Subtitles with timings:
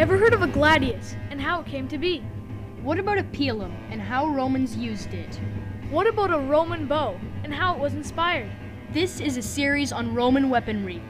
[0.00, 2.20] Ever heard of a gladius and how it came to be?
[2.80, 5.38] What about a pilum and how Romans used it?
[5.90, 8.50] What about a Roman bow and how it was inspired?
[8.94, 11.02] This is a series on Roman weaponry.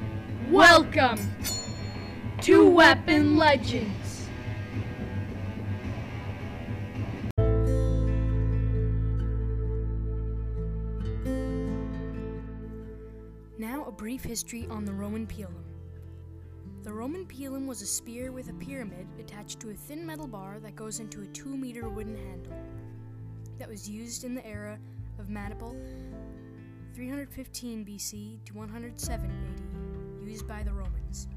[0.51, 1.21] Welcome
[2.41, 4.27] to Weapon Legends.
[13.57, 15.70] Now, a brief history on the Roman pilum.
[16.91, 20.59] The Roman pilum was a spear with a pyramid attached to a thin metal bar
[20.59, 22.53] that goes into a 2 meter wooden handle
[23.61, 24.77] that was used in the era
[25.21, 25.77] of Maniple
[26.93, 31.29] 315 BC to 107 AD, used by the Romans.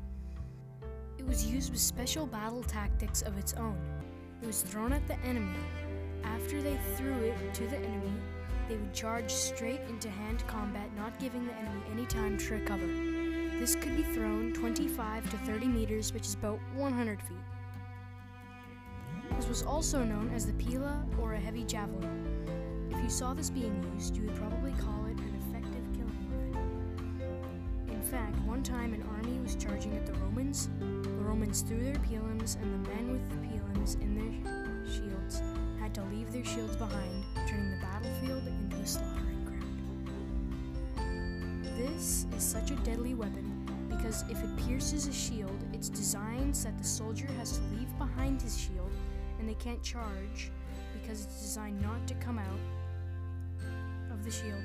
[1.20, 3.78] It was used with special battle tactics of its own.
[4.42, 5.60] It was thrown at the enemy.
[6.24, 8.14] After they threw it to the enemy,
[8.68, 13.23] they would charge straight into hand combat, not giving the enemy any time to recover.
[13.64, 17.38] This could be thrown 25 to 30 meters, which is about 100 feet.
[19.38, 22.90] This was also known as the pila or a heavy javelin.
[22.92, 27.88] If you saw this being used, you would probably call it an effective killing weapon.
[27.88, 30.68] In fact, one time an army was charging at the Romans.
[30.82, 35.42] The Romans threw their pilums, and the men with the pilums in their shields
[35.80, 39.64] had to leave their shields behind, turning the battlefield into a slaughtering ground.
[41.78, 43.53] This is such a deadly weapon
[44.04, 47.88] because if it pierces a shield, it's designed so that the soldier has to leave
[47.98, 48.92] behind his shield
[49.40, 50.52] and they can't charge
[50.92, 52.60] because it's designed not to come out
[54.12, 54.62] of the shield.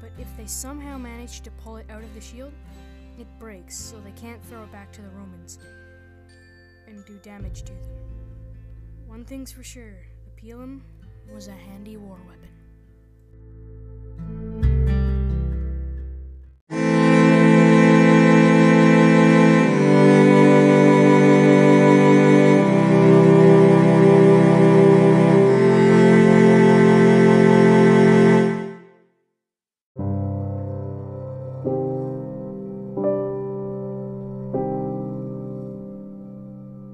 [0.00, 2.52] But if they somehow manage to pull it out of the shield,
[3.18, 5.58] it breaks, so they can't throw it back to the Romans
[6.88, 7.90] and do damage to them.
[9.06, 9.92] One thing's for sure
[10.24, 10.80] the pilum
[11.30, 12.49] was a handy war weapon.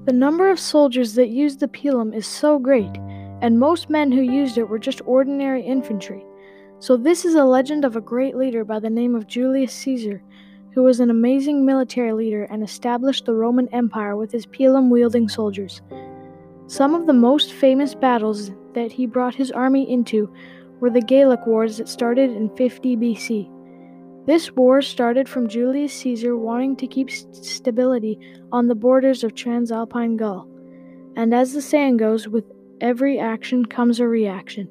[0.07, 2.97] The number of soldiers that used the pilum is so great,
[3.41, 6.23] and most men who used it were just ordinary infantry.
[6.79, 10.23] So, this is a legend of a great leader by the name of Julius Caesar,
[10.73, 15.27] who was an amazing military leader and established the Roman Empire with his pilum wielding
[15.27, 15.81] soldiers.
[16.67, 20.33] Some of the most famous battles that he brought his army into
[20.79, 23.56] were the Gallic Wars that started in 50 BC.
[24.27, 28.19] This war started from Julius Caesar wanting to keep st- stability
[28.51, 30.45] on the borders of Transalpine Gaul.
[31.15, 32.43] And as the saying goes, with
[32.81, 34.67] every action comes a reaction.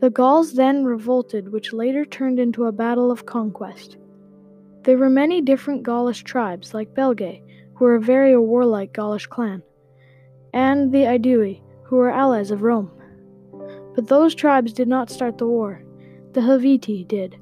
[0.00, 3.96] The Gauls then revolted, which later turned into a battle of conquest.
[4.82, 7.40] There were many different Gaulish tribes, like Belgae,
[7.74, 9.62] who were a very warlike Gaulish clan,
[10.52, 12.90] and the Aedui, who were allies of Rome.
[13.94, 15.82] But those tribes did not start the war.
[16.34, 17.38] The Helvetii did.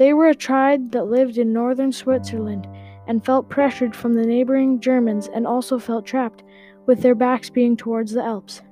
[0.00, 2.66] They were a tribe that lived in northern Switzerland
[3.06, 6.42] and felt pressured from the neighboring Germans and also felt trapped,
[6.86, 8.62] with their backs being towards the Alps.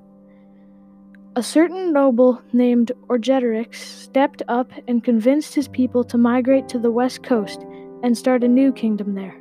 [1.36, 6.90] A certain noble named Orgetorix stepped up and convinced his people to migrate to the
[6.90, 7.66] west coast
[8.02, 9.36] and start a new kingdom there.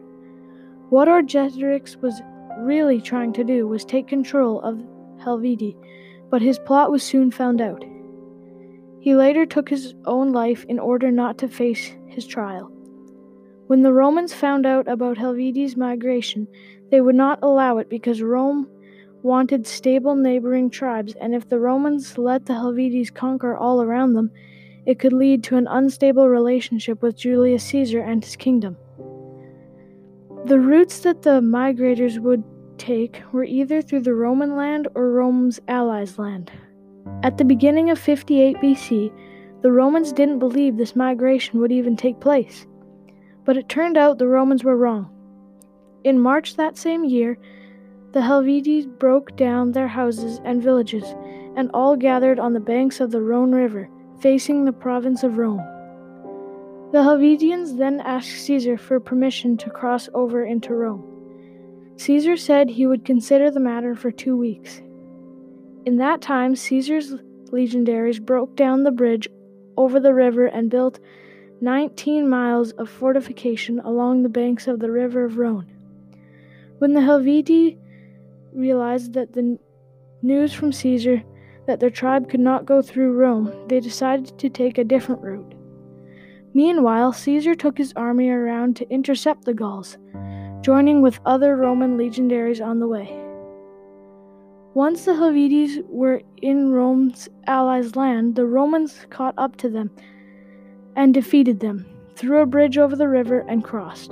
[0.89, 2.21] What Orgetorix was
[2.59, 4.83] really trying to do was take control of
[5.23, 5.77] Helvetii,
[6.29, 7.85] but his plot was soon found out.
[9.07, 12.69] He later took his own life in order not to face his trial.
[13.67, 16.45] When the Romans found out about Helvetii's migration,
[16.91, 18.67] they would not allow it because Rome
[19.21, 24.29] wanted stable neighboring tribes, and if the Romans let the Helvetes conquer all around them,
[24.85, 28.75] it could lead to an unstable relationship with Julius Caesar and his kingdom.
[30.47, 32.43] The routes that the migrators would
[32.77, 36.51] take were either through the Roman land or Rome's allies' land.
[37.23, 39.11] At the beginning of 58 BC,
[39.61, 42.65] the Romans didn't believe this migration would even take place.
[43.43, 45.09] But it turned out the Romans were wrong.
[46.03, 47.37] In March that same year,
[48.13, 51.03] the Helvetes broke down their houses and villages
[51.55, 53.89] and all gathered on the banks of the Rhone River,
[54.21, 55.61] facing the province of Rome.
[56.91, 61.03] The Helvetians then asked Caesar for permission to cross over into Rome.
[61.97, 64.81] Caesar said he would consider the matter for two weeks.
[65.87, 67.15] In that time, Caesar's
[67.49, 69.29] legionaries broke down the bridge
[69.77, 70.99] over the river and built
[71.61, 75.71] 19 miles of fortification along the banks of the river of Rhone.
[76.79, 77.77] When the Helvetii
[78.51, 79.57] realized that the
[80.21, 81.23] news from Caesar
[81.67, 85.53] that their tribe could not go through Rome, they decided to take a different route.
[86.53, 89.97] Meanwhile, Caesar took his army around to intercept the Gauls,
[90.59, 93.26] joining with other Roman legionaries on the way.
[94.77, 99.89] Once the Helvetes were in Rome's allies' land, the Romans caught up to them
[100.95, 101.83] and defeated them,
[102.15, 104.11] threw a bridge over the river, and crossed.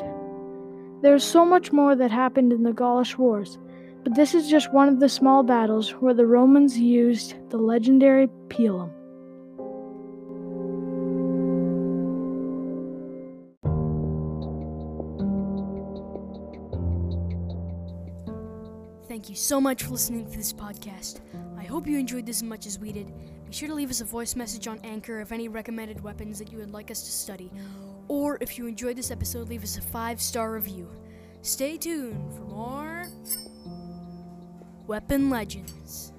[1.04, 3.60] There is so much more that happened in the Gaulish Wars,
[4.04, 8.28] but this is just one of the small battles where the Romans used the legendary
[8.48, 8.90] pilum.
[19.26, 21.20] Thank you so much for listening to this podcast.
[21.58, 23.12] I hope you enjoyed this as much as we did.
[23.48, 26.52] Be sure to leave us a voice message on Anchor of any recommended weapons that
[26.52, 27.52] you would like us to study.
[28.08, 30.88] Or if you enjoyed this episode, leave us a five star review.
[31.42, 33.08] Stay tuned for more
[34.86, 36.14] Weapon Legends.